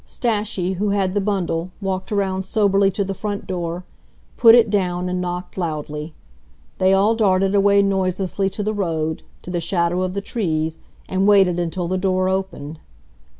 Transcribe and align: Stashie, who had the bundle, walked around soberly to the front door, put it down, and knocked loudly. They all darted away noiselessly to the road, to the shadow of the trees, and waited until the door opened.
Stashie, 0.03 0.77
who 0.77 0.89
had 0.89 1.13
the 1.13 1.21
bundle, 1.21 1.69
walked 1.79 2.11
around 2.11 2.41
soberly 2.41 2.89
to 2.89 3.03
the 3.03 3.13
front 3.13 3.45
door, 3.45 3.83
put 4.35 4.55
it 4.55 4.71
down, 4.71 5.07
and 5.07 5.21
knocked 5.21 5.59
loudly. 5.59 6.15
They 6.79 6.91
all 6.91 7.13
darted 7.13 7.53
away 7.53 7.83
noiselessly 7.83 8.49
to 8.49 8.63
the 8.63 8.73
road, 8.73 9.21
to 9.43 9.51
the 9.51 9.61
shadow 9.61 10.01
of 10.01 10.15
the 10.15 10.19
trees, 10.21 10.79
and 11.07 11.27
waited 11.27 11.59
until 11.59 11.87
the 11.87 11.99
door 11.99 12.29
opened. 12.29 12.79